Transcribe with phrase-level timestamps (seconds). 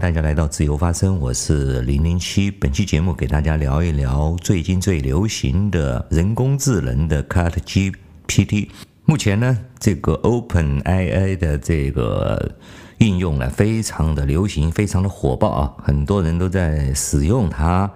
[0.00, 2.50] 大家来到自由发声，我是零零七。
[2.50, 8.70] 本期节目给大家聊一聊最近最流行的人工智能的 ChatGPT。
[9.04, 12.50] 目前呢，这个 OpenAI 的这个
[12.96, 17.90] 应用呢，非常的流行，非常的火爆啊，很多人都在使用它，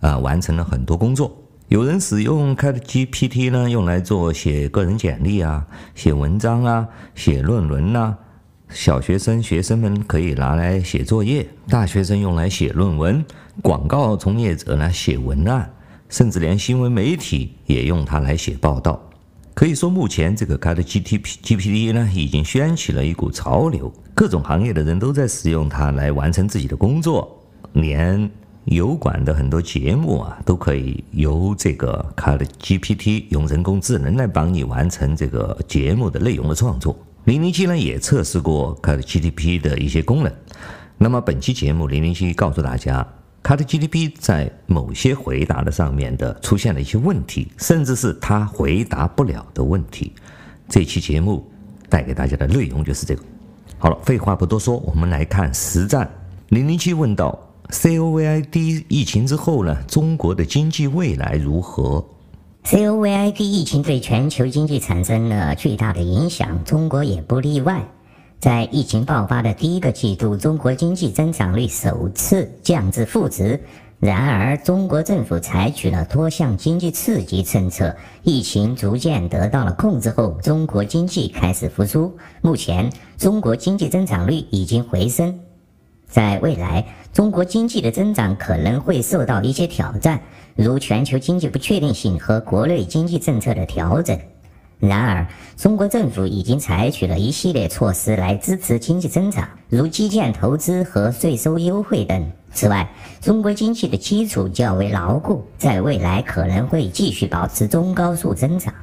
[0.00, 1.36] 啊，完成了很多工作。
[1.66, 6.86] 有人使用 ChatGPT 呢，用来做写个人简历啊，写文章啊，
[7.16, 8.16] 写论文呐、
[8.70, 13.24] 小学生、学生们可以拿来写作业，大学生用来写论文，
[13.62, 15.70] 广告从业者呢写文案，
[16.08, 19.02] 甚至连新闻媒体也用它来写报道。
[19.54, 27.36] 可以说，目前这个 ChatGPT 呢，已经掀起了一股潮流，各种行业的人都在使用它来完成自己的工作，
[27.72, 28.30] 连
[28.66, 36.96] 油管的很多节目啊，都可以由这个 ChatGPT 用人工智能来帮你完成这个节目的内容的创作。
[37.28, 40.32] 零零七呢也测试过 ChatGTP 的一些功能，
[40.96, 43.06] 那么本期节目零零七告诉大家
[43.42, 50.14] ，ChatGTP 在某些回答的上面的出现了一些问题，甚至是他回答不了的问题。
[50.70, 51.46] 这期节目
[51.90, 53.22] 带给大家的内容就是这个。
[53.76, 56.10] 好了，废话不多说，我们来看实战。
[56.48, 62.02] 零零七问到：COVID 疫情之后呢，中国的经济未来如何
[62.70, 67.82] ？COVID 疫情对全球经济产生了巨大的影响，中国也不例外。
[68.40, 73.58] 在疫情爆发的第一个季度，中国经济增长率首次降至负值。
[73.98, 82.14] 然而，中国政府采取了多项经济刺激政策，疫情逐渐得到了控制后，中国经济开始复苏。
[82.42, 85.40] 目前，中国经济增长率已经回升。
[86.06, 90.20] 在未来，中国经济的增长可能会受到一些挑战，
[90.58, 94.18] 如全球经济不确定性和国内经济政策的调整。
[94.80, 95.24] 然而，
[95.56, 102.28] 中国政府已经采取了一系列措施来支持经济增长，如基建投资和税收优惠等。
[102.52, 108.74] 此外，中国经济的基础较为牢固，在未来可能会继续保持中高速增长。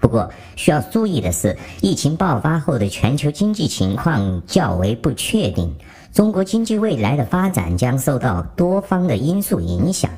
[0.00, 5.72] 不过，需要注意的是，疫情爆发后的全球经济情况较为不确定。
[6.12, 10.10] 中国经济未来的发展将受到多方的因素影响，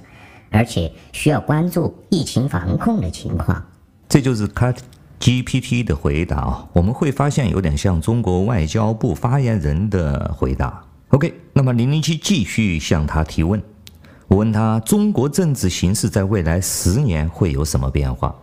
[0.50, 3.62] 而且需要关注疫情防控的情况。
[4.09, 10.82] 这就是 ChatGPT 的回答啊，我们会发现有点像中国外交部发言人的回答。
[11.10, 13.62] OK，那么零零七继续向他提问，
[14.28, 18.34] 我问他：中国政治形势在未来十年会有什么变化？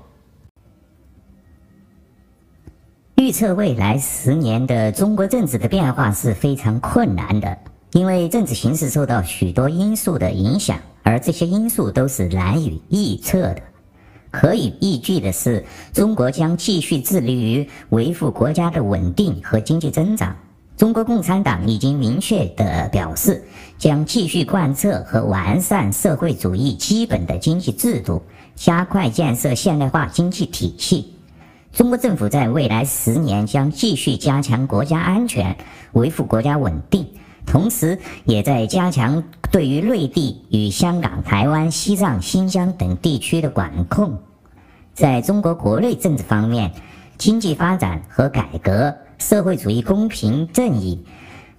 [3.17, 7.57] 预测未来十年的中国政治的变化是非常困难的，
[7.95, 13.61] 因为政治形势受到许多因素的影响，而这些因素都是难以预测的。
[14.29, 15.63] 可以依据的是，
[15.93, 20.35] 中国将继续致力于维护国家的稳定和经济增长。
[20.75, 23.41] 中国共产党已经明确地表示，
[23.77, 28.21] 将继续贯彻和完善社会主义基本的经济制度，
[28.55, 31.13] 加快建设现代化经济体系。
[31.71, 35.55] 中国政府在未来十年将继续加强国家安全，
[35.93, 37.07] 维护国家稳定，
[37.45, 44.17] 同时也在加强对于内地与香港、台湾、西藏、新疆等地区的管控。
[44.93, 46.71] 在中国国内政治方面，
[47.17, 51.03] 经济发展和改革、社会主义公平正义、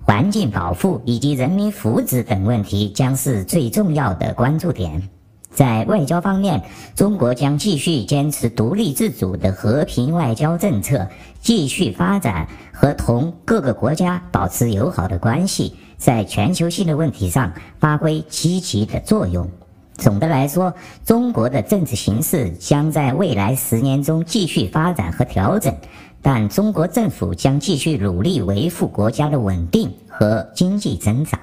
[0.03, 5.09] 环境保护以及人民福祉等问题将是最重要的关注点。
[5.57, 6.63] 在外交方面，
[6.95, 11.09] 中国将继续坚持独立自主的和平外交政策，
[11.41, 19.49] 继续发展和同各个国家保持友好的关系，在全球性的问题上发挥积极的作用。
[19.95, 20.75] 总的来说，
[21.07, 25.75] 中国的政治形势将在未来十年中继续发展和调整，
[26.21, 31.41] 但中国政府将继续努力维护国家的稳定和经济增长。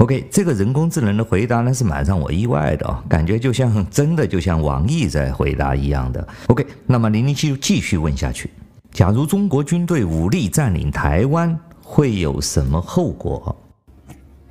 [0.00, 6.26] OK，这个人工智能的回答呢是蛮让我意外的哦，感觉就像真的就像王毅在回答一样的。
[6.46, 8.48] OK，那么零零七继续问下去：
[8.92, 13.54] 假如中国军队武力占领台湾，会有什么后果？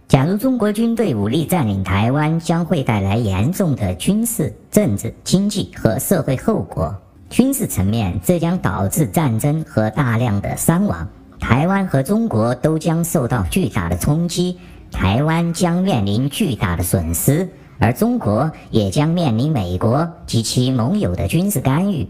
[0.08, 6.96] 假如中国军队武力占领台湾，将会带来严重的军事、政治、经济和社会后果。
[7.28, 11.08] 军事层面，这将导致战争和大量的伤亡，
[11.40, 14.56] 台湾和中国都将受到巨大的冲击。
[14.92, 17.50] 台湾将面临巨大的损失，
[17.80, 22.08] 而中国也将面临美国及其盟友的军事干预。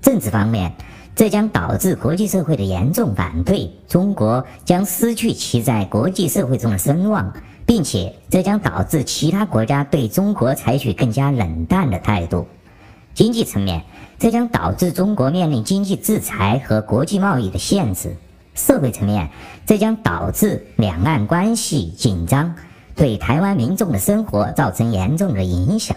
[0.00, 0.72] 政治方面，
[1.14, 7.32] 这将导致国际社会的严重反对，中国将失去其在国际社会中的声望，
[7.64, 12.46] 并且这将导致其他国家对中国采取更加冷淡的态度。
[13.14, 13.82] 经济层面，
[14.18, 18.14] 这将导致中国面临经济制裁和国际贸易的限制。
[18.56, 19.28] 社会层面，
[19.64, 22.52] 这将导致两岸关系紧张，
[22.96, 25.96] 对台湾民众的生活造成严重的影响。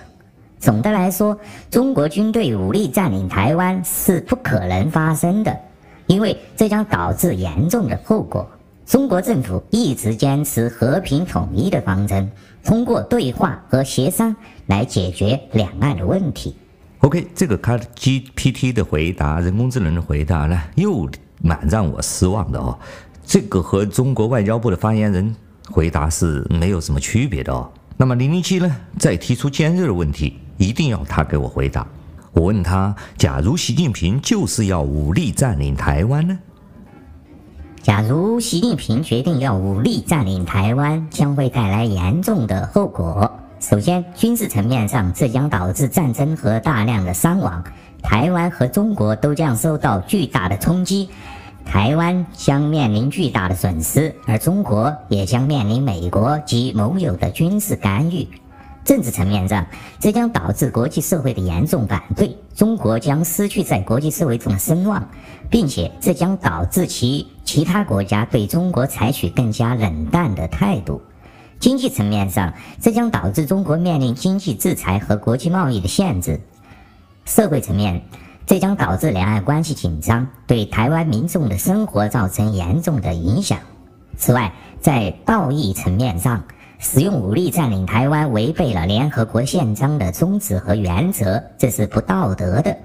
[0.60, 1.40] 总的来说，
[1.72, 5.58] 中国军队武力占领台湾是不可能发生的，
[6.06, 8.46] 因为这将导致严重的后果。
[8.86, 12.30] 中国政府一直坚持和平统一的方针，
[12.64, 14.36] 通过对话和协商
[14.66, 16.56] 来解决两岸的问题。
[17.02, 21.10] OK，这个 ChatGPT 的回答，人工智能的回答呢，又
[21.42, 22.78] 蛮让我失望的哦。
[23.26, 25.36] 这个和中国外交部的发言人
[25.70, 27.70] 回答是没有什么区别的哦。
[27.98, 30.40] 那么零零七呢，再提出尖锐的问题。
[30.58, 31.88] 一定要他给我回答。
[32.34, 36.38] 我问他：假如习近平就是要武力占领台湾呢？
[37.82, 43.32] 假如习近平决定要武力占领台湾，将会带来严重的后果。
[43.60, 47.62] 首先，军事层面上，这将导致战争和大量的伤亡，
[48.02, 51.10] 台湾和中国都将受到巨大的冲击，
[51.66, 58.26] 台湾将面临巨大的损失，而中国也将面临美国及盟友的军事干预。
[58.86, 59.64] 政治层面上，
[60.00, 65.06] 这将导致国际社会的严重反对，中国将失去在国际社会中的声望，
[65.50, 71.00] 并且这将导致其其他国家对中国采取更加冷淡的态度。
[71.60, 76.40] 经济层面上，这将导致中国面临经济制裁和国际贸易的限制。
[77.26, 78.02] 社会层面，
[78.46, 83.60] 这将导致两岸关系紧张，对台湾民众的生活造成严重的影响。
[84.18, 86.44] 此外，在道义层面上，
[86.80, 92.78] 使用武力占领台湾违背了联合国宪章的宗旨和原则，这是不道德的。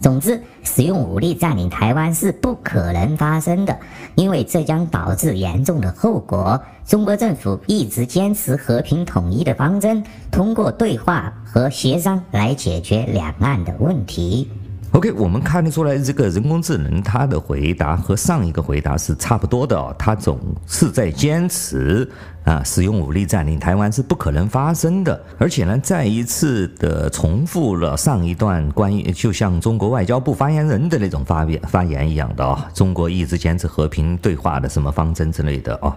[0.00, 3.76] 总之，使用武力占领台湾是不可能发生的，
[4.14, 6.60] 因为这将导致严重的后果。
[6.86, 14.48] 中国政府一直坚持和平统一的方针，通过对话和协商来解决两岸的问题。
[14.92, 19.94] OK，我们看得出来，这个人工智能它的回答和上一个回答是差不多的哦。
[19.98, 22.10] 它总是在坚持
[22.44, 32.58] 啊，使用武力占领台湾是不可能发生的，而且呢，再一次的重复了上一段关于就像中国外交部发言人的那种发言发言一样的哦。
[32.72, 35.94] 中国一直坚持和平对话的什么方针之类的哦，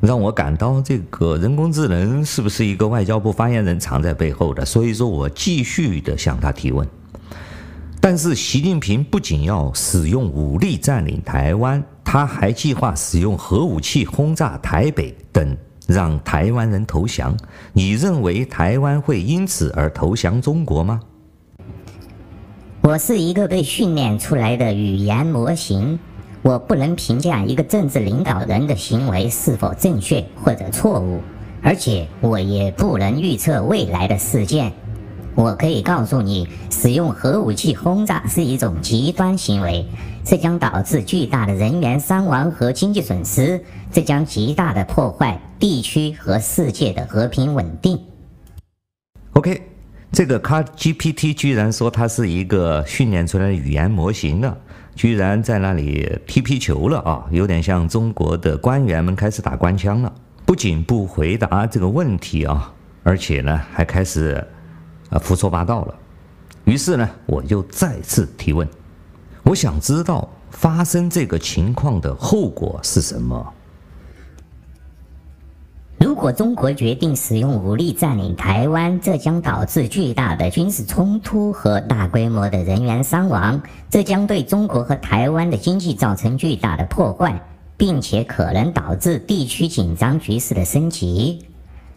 [0.00, 4.62] 让我感到这个人工智能是不是一个外交部发言人藏在背后的？
[4.62, 6.86] 所以说我继续的向他提问。
[8.02, 15.54] 但是，习近平不仅要使用武力占领台湾，他还计划使用核武器轰炸台北等，
[15.86, 17.36] 让台湾人投降。
[17.74, 20.98] 你认为台湾会因此而投降中国吗？
[22.80, 25.98] 我是一个被训练出来的语言模型，
[26.40, 31.20] 我不能评价一个政治领导人的行为是否正确或者错误，
[31.62, 34.72] 而且我也不能预测未来的事件。
[35.40, 39.86] 我可以告诉你，使用核武器轰炸是一种极端行为，
[40.22, 43.58] 这将导致巨大的人员伤亡和经济损失，
[43.90, 47.98] 这将极大的破坏地区和世界的和平稳定。
[49.32, 49.62] OK，
[50.12, 54.54] 这个 ChatGPT 居然说它是一个训练出来的语言模型了，
[54.94, 60.12] 居然在那里踢皮球了啊，有点像中国的官员们开始打官腔了，
[60.44, 62.70] 不仅不回答这个问题啊，
[63.02, 64.46] 而且呢还开始。
[65.10, 65.94] 啊，胡说八道了。
[66.64, 68.68] 于是呢，我就再次提问，
[69.42, 73.52] 我想知道发生这个情况的后果是什么？
[75.98, 87.38] 如果中国决定使用武力占领台湾，这将导致巨大的军事冲突和大规模的人员伤亡，这将对中国和台湾的经济造成巨大的破坏，
[87.76, 91.46] 并且可能导致地区紧张局势的升级。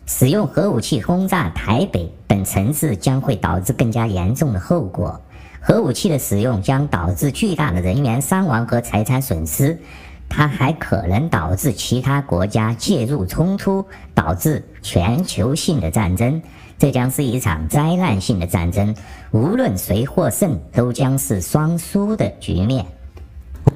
[0.05, 5.19] 使用核武器轰炸台北等城市将会导致更加严重的后果。
[5.62, 9.79] 核武器的使用将导致巨大的人员伤亡和财产损失，
[10.27, 16.41] 它还可能导致其他国家介入冲突，导致全球性的战争。
[16.77, 18.93] 这将是一场灾难性的战争，
[19.31, 22.86] 无论谁获胜，都将是双输的局面。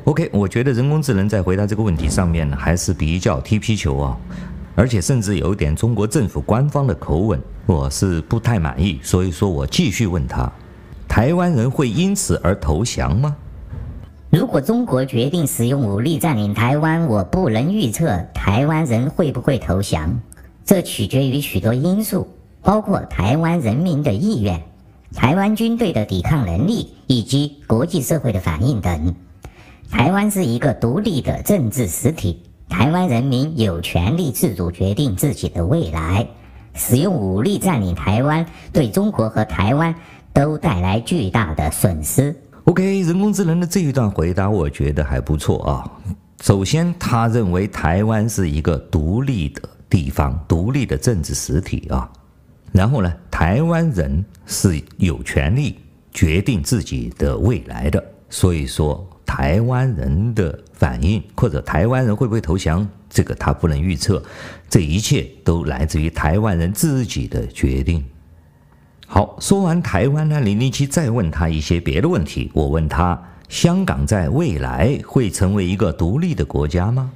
[0.04, 4.18] OK，我觉得人工智能在回答这个问题上面呢，还是比较踢皮球啊。
[4.78, 10.48] 而且甚至有一点中国政府官方的口吻，我是不太满意，所以说我继续问他：
[11.08, 13.36] 台湾人会因此而投降吗？
[14.30, 20.16] 如果中国决定使用武力占领台湾，我不能预测台湾人会不会投降，
[20.64, 22.28] 这取决于许多因素，
[22.62, 24.62] 包括台湾人民的意愿、
[25.16, 29.16] 台湾军队的抵抗能力以及国际社会的反应等。
[29.90, 32.44] 台湾是一个独立的政治实体。
[32.70, 36.28] 台湾人民有权利自主决定自己的未来。
[36.74, 39.96] 使用武力占领台湾，对中国和台湾
[40.32, 42.36] 都带来巨大的损失。
[42.66, 45.92] OK，人工智能的这一段回答我觉得还不错啊。
[46.42, 52.08] 首先，他认为台湾是一个独立的地方，独立的政治实体啊。
[52.72, 55.80] 然后呢，台湾人是有权利
[56.12, 58.04] 决定自己的未来的。
[58.30, 64.24] 所以说，台湾人的反应或者台湾人会不会投降，这个他不能预测。
[64.68, 68.04] 这一切都来自于台湾人自己的决定。
[69.06, 72.50] 好，说完台湾呢，零零七再问他一些别的问题。
[72.56, 73.22] 我问他。
[73.50, 77.14] 香港在未来会成为一个独立的国家吗？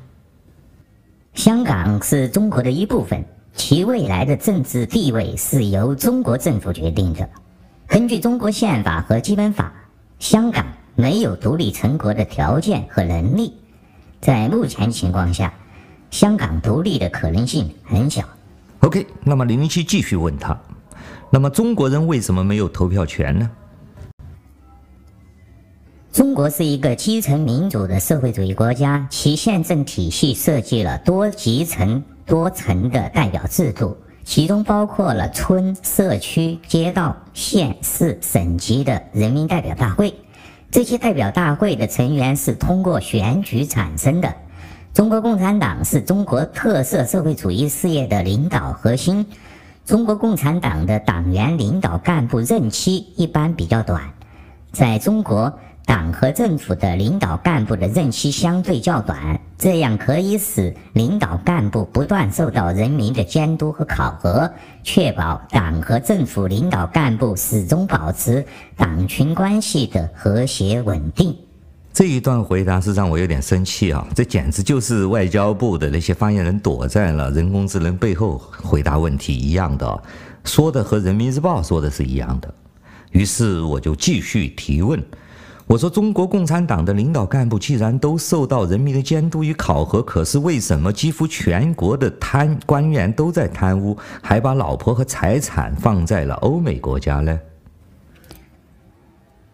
[1.33, 3.21] 香港是中国的一部分，
[3.53, 7.29] 其未来的政治地位是由中国政府决定的。
[7.85, 9.73] 根据中国宪法和基本法，
[10.19, 13.53] 香港没有独立成国的条件和能力。
[14.19, 15.53] 在目前情况下，
[16.09, 18.23] 香港独立的可能性很小。
[18.81, 20.59] OK，那么零零七继续问他，
[21.29, 23.49] 那么中国人为什么没有投票权呢？
[26.11, 33.95] 中国是一个基层民主的社会主义国家，其宪政体系设计了多集层、多层的代表制度，
[34.25, 40.13] 其中包括了村、社区、街道、县、市、省级的人民代表大会。
[40.71, 44.33] 这些代表大会的成员是通过选举产生的。
[44.93, 49.25] 中国共产党是中国特色社会主义事业的领导核心。
[49.85, 54.01] 中国共产党的党员领导干部任期一般比较短，
[54.71, 55.59] 在中国。
[55.85, 64.49] 党和政府的领导干部的任期相对较短，这样可以使领导干部不断受到人民的监督和考核，
[64.83, 68.45] 确保党和政府领导干部始终保持
[68.77, 71.35] 党群关系的和谐稳定。
[71.93, 74.07] 这一段回答是让我有点生气啊！
[74.15, 80.03] 这简直就是外交部的那些发言人躲在了人工智能背后回答问题一样的，
[80.45, 82.53] 说的和人民日报说的是一样的。
[83.11, 85.03] 于是我就继续提问。
[85.71, 97.39] 我说，中国共产党的领导干部既然都受到人民的监督与考核，可是为什么几乎全国的贪官员都在贪污，还把老婆和财产放在了欧美国家呢？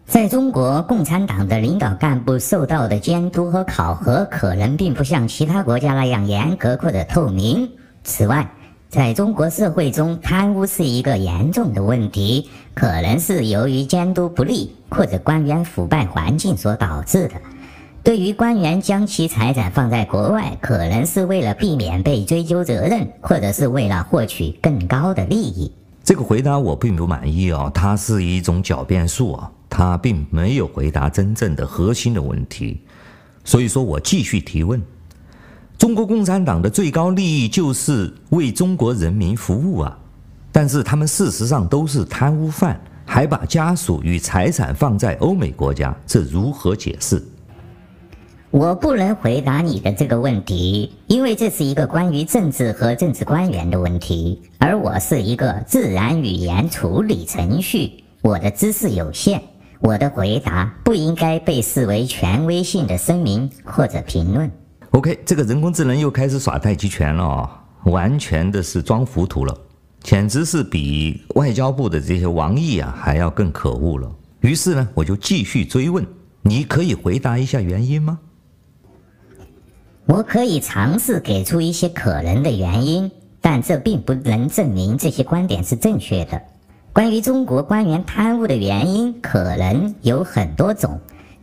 [0.06, 7.70] 在中国共产党的领导干部受到的监督和考核，可能并不像其他国家那样严格或者透明。
[8.02, 8.44] 此外，
[8.90, 17.34] 在中国社会中，贪污是一个严重的问题，可能是由于监督不力或者官员腐败环境所导致的。
[18.02, 25.70] 对于官员将其财产放在国外，可能是为了避免被追究责任，或者是为了获取更高的利益。
[26.02, 32.80] 这个回答我并不满意啊，它是一种狡辩术啊，它并没有回答真正的核心的问题。
[33.44, 34.82] 所以说我继续提问。
[35.78, 39.96] 中国共产党的最高利益就是为中国人民服务啊，
[40.50, 47.22] 但是他们事实上都是贪污犯，还把家属与财产放在欧美国家，这如何解释？
[48.50, 59.40] 我不能回答你的这个问题，因为这是一个关于政治和政治官员的问题，而我是一个自然语言处理程序，我的知识有限，
[59.78, 64.50] 我的回答不应该被视为权威性的声明或者评论。
[64.92, 69.54] OK，这个人工智能又开始耍太极拳了啊，完全的是装糊涂了，
[70.02, 74.10] 简直是比外交部的这些王毅啊还要更可恶了。
[74.40, 76.06] 于是呢，我就继续追问，
[76.42, 78.18] 你可以回答一下原因吗？
[80.06, 83.10] 我可以尝试给出一些可能的原因，
[83.42, 86.40] 但这并不能证明这些观点是正确的。
[86.94, 90.98] 关于中国官员贪污的原因，可能有很多种。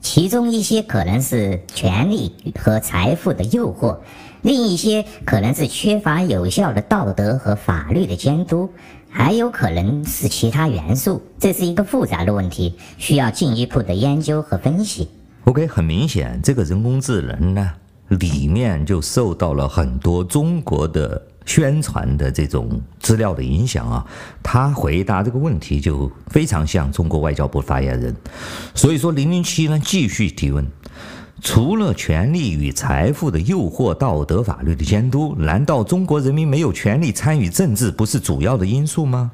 [0.05, 3.97] 其中一些可能是权力和财富的诱惑，
[4.43, 8.69] 另一些可能是缺乏有效的道德和法律的监督，
[9.09, 11.19] 还有可能是其他元素。
[11.39, 15.09] 这是一个复杂的问题，需要进一步的研究和分析。
[15.45, 17.71] OK，很明显，这个人工智能呢，
[18.09, 21.19] 里面就受到了很多中国的。
[21.45, 24.05] 宣传的这种资料的影响啊，
[24.41, 28.15] 他回答这个问题就非常像中国外交部发言人。
[28.73, 30.65] 所以说，零零七呢继续提问：
[31.41, 39.31] 除了权力与财富的诱惑、道德法律的监督，难道中国人民没有权利参与政治不是主要的因素吗？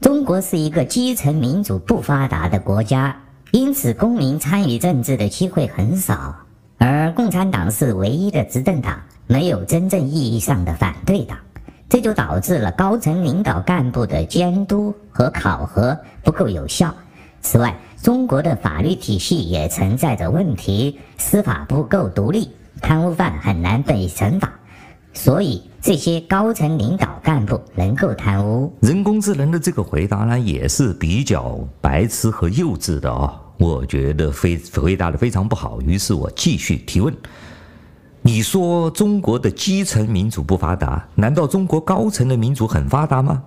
[0.00, 3.14] 中国是一个基层民主不发达的国家，
[3.50, 6.34] 因此公民参与政治的机会很少，
[6.78, 8.98] 而共产党是唯一的执政党。
[9.30, 11.38] 没有真正意义上的反对党，
[11.88, 16.92] 这就导致了高层领导干部的监督和考核不够有效。
[17.40, 24.52] 此外，中国的法律体系也存在着问题，司法不够独立，贪污犯很难被惩罚。
[25.12, 28.72] 所以这些高层领导干部能够贪污。
[28.80, 35.80] 人工智能的这个回答呢，也是比较白痴和幼稚的啊、哦，我觉得非回答的非常不好。
[35.82, 37.14] 于是我继续提问：
[38.22, 43.42] 你说中国的基层民主不发达，难道中国高层的民主很发达吗？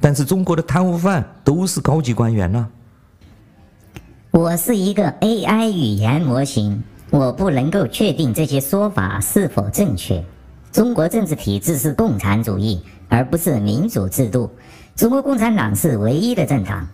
[0.00, 2.68] 但是中国的贪污犯都是高级官员呢？
[4.32, 10.24] 我是一个 AI 语言模型，我不能够确定这些说法是否正确。
[10.72, 14.50] 中国政治体制是共产主义，而不是民主制度。
[14.96, 16.86] 中国共产党是唯一的政党，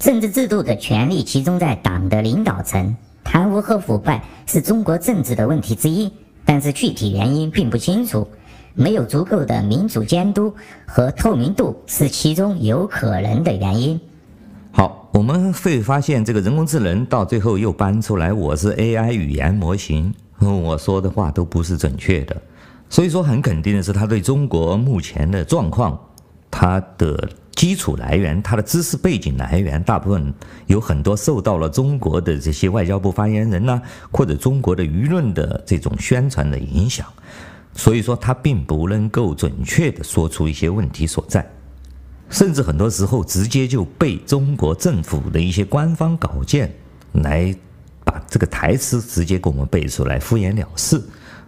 [0.00, 2.96] 政治制度的权力集中在党的领导层。
[3.24, 6.12] 贪污和腐败是中国政治的问题之一，
[6.44, 8.26] 但是具体原因并不清楚。
[8.74, 10.50] 没有足够的民主监督
[10.86, 14.00] 和透明度是其中有可能的原因。
[14.70, 22.34] 好，我们会发现这个人工智能到最后又搬出来，我是 AI 语言模型，我说的话都不是准确的。
[22.88, 26.00] 所以说，很肯定的是，他对中国目前的状况，
[26.50, 30.32] 他的基础来源，他的知识背景来源，大部分
[30.66, 37.06] 有很多受到了中国的这些外交部发言人呐、啊，或者中国的舆论的这种宣传的影响。
[37.74, 41.46] 所以说，他并不能够准确地说出一些问题所在，
[42.28, 46.70] 甚至很多时候直接就被中国政府的一些官方稿件
[47.12, 47.54] 来
[48.04, 51.02] 把这个台词直接给我们背出来，敷衍了事。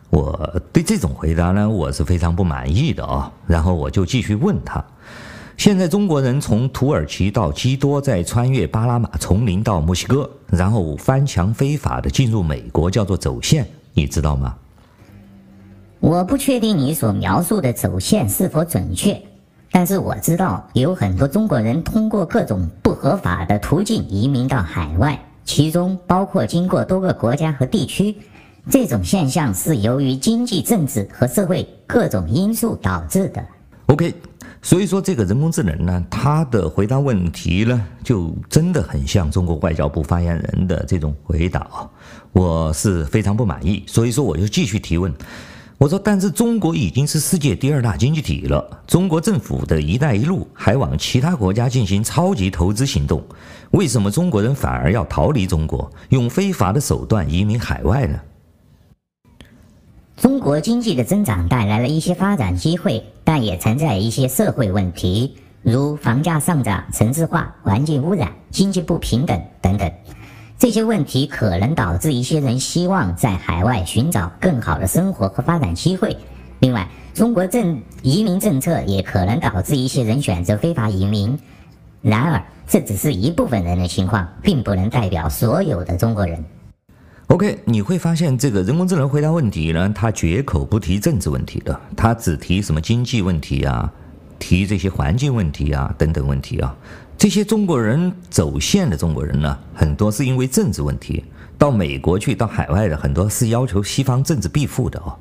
[0.09, 3.31] 我对这种回答呢，我是非常不满意的啊。
[3.47, 4.83] 然后我就继续问他：
[5.57, 14.55] 现在中国人从土耳其到基多，再穿越巴拿马丛林到墨西哥，然后翻墙非法的进入美国，叫做走线，你知道吗？
[16.01, 19.19] 我不确定你所描述的走线是否准确，
[19.71, 28.15] 但是我知道有很多中国人通过各种不合法的途径移民到海外，其中包括经过多个国家和地区。
[28.69, 33.43] 这种现象是由于经济、政治和社会各种因素导致的。
[33.87, 34.15] OK，
[34.65, 41.87] 所以说这个人工智能呢，它的回答问题呢，就真的很像中国外交部发言人的这种回答啊，
[42.33, 43.85] 我是非常不满意。
[43.87, 45.13] 所以说我就继续提问。
[45.77, 53.23] 我说，但是中国已经是世界第二大经济体了，中国政府的一带一路还往其他国家进行超级投资行动，
[53.73, 58.19] 为什么中国人反而要逃离中国，用非法的手段移民海外呢？
[60.17, 69.91] 中国经济的增长带来了一些发展机会，但也存在一些社会问题，如房价上涨、城市化、环境污染、经济不平等等等。
[70.57, 76.17] 这些问题可能导致一些人希望在海外寻找更好的生活和发展机会。
[76.61, 81.37] 另外，中国政移民政策也可能导致一些人选择非法移民。
[82.01, 86.43] 然而，这只是一部分人的情况，并不能代表所有的中国人。
[87.29, 93.91] OK，你会发现这个人工智能回答问题呢，它绝口不提政治问题的，它只提什么经济问题啊，
[94.39, 96.77] 提这些环境问题啊等等问题啊。
[97.17, 101.25] 这些中国人走线的中国人呢，很多是因为政治问题
[101.57, 105.17] 到美国去，到海外的很多是要求西方政治庇护的哦。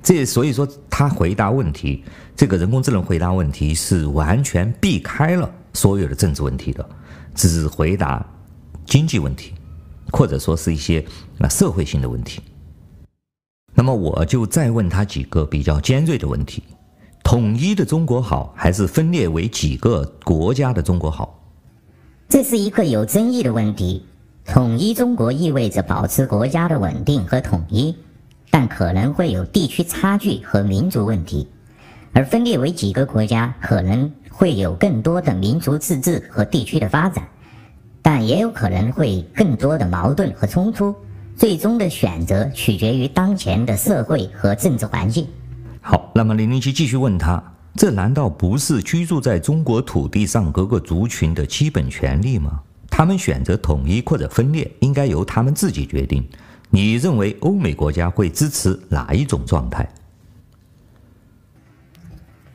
[0.00, 2.04] 这所以说他回答问题，
[2.36, 6.88] 这个人工智能回答问题是完全避开了所有的政治问题的，
[7.34, 8.24] 只回答
[8.86, 9.52] 经济问题，
[10.12, 11.04] 或者说是一些
[11.40, 12.40] 啊社会性的问题。
[13.74, 16.62] 那么我就再问他几个比较尖锐的问题。
[17.24, 21.40] 统一的中国好，还是分裂为几个国家的中国好？
[22.28, 24.04] 这是一个有争议的问题。
[24.44, 27.94] 统一中国意味着保持国家的稳定和统一，
[28.50, 31.46] 但可能会有地区差距和民族问题；
[32.12, 37.26] 而分裂为几个国家，可能会有更多的民族自治和地区的发展，
[38.12, 40.94] 但也有可能会更多的矛盾和冲突。
[41.34, 45.26] 最终的选择取决于当前的社会和政治环境。
[45.80, 47.42] 好，那么零零七继续问他：
[47.74, 52.60] 这难道不是居住在中国土地上各个族群的基本权利吗？
[52.90, 56.22] 他们选择统一或者分裂，应该由他们自己决定。
[56.68, 59.88] 你认为欧美国家会支持哪一种状态？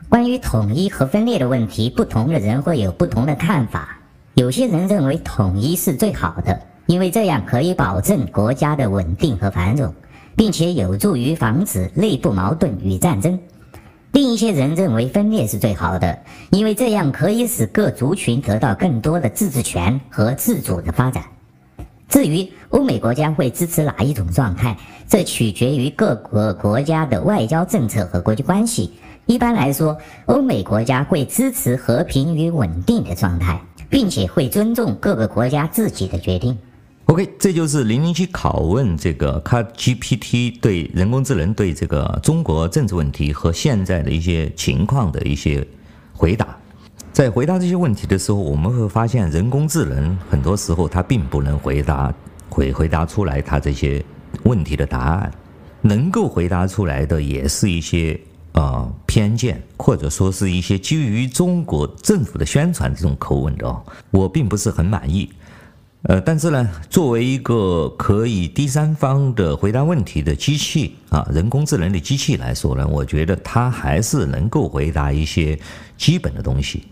[0.08, 3.97] 关于统一和分裂的问题，不同的人会有不同的看法。
[4.38, 9.92] 有些人认为统一是最好的，因为这样可以保证国家的稳定和繁荣。
[10.36, 13.40] 并且有助于防止内部矛盾与战争。
[14.12, 16.20] 另一些人认为分裂是最好的，
[16.52, 21.24] 因为这样可以使各族群得到更多的自治权和自主的发展。
[22.08, 24.78] 至于欧美国家会支持哪一种状态，
[25.10, 28.94] 这取决于各国国家的外交政策和国际关系。
[29.26, 29.98] 一般来说，
[30.28, 36.58] 欧美国家会支持和平与稳定的状态，并且会尊重各个国家自己的决定。
[37.06, 45.66] OK，这就是零零七拷问这个 ChatGPT 对人工智能对这个中国政治问题和现在的一些情况的一些
[46.14, 46.58] 回答。
[47.14, 52.14] 在回答这些问题的时候，我们会发现人工智能很多时候它并不能回答
[52.50, 54.04] 回回答出来它这些
[54.44, 55.32] 问题的答案，
[55.82, 58.20] 能够回答出来的也是一些
[58.58, 65.30] 呃偏见，或者说是一些基于中国政府的宣传这种口吻的哦，我并不是很满意。
[66.04, 75.60] 呃，但是呢，作为一个可以第三方的回答问题的机器啊，人工智能的机器来说呢，我觉得它还是能够回答一些
[75.96, 76.84] 基本的东西。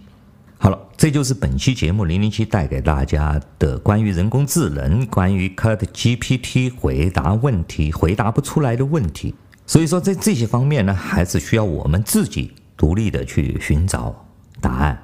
[0.57, 9.33] 好了，这就是本期节目零零七带给大家的关于人工智能、关于 ChatGPT 回答问题回答不出来的问题。
[9.67, 14.25] 所以说，在这些方面呢，还是需要我们自己独立的去寻找
[14.61, 14.97] 答案。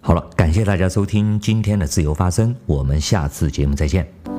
[0.00, 4.33] 好了，感谢大家收听今天的自由发声，我们下次节目再见。